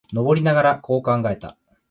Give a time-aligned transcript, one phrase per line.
[0.13, 1.57] 登りながら、こう考えた。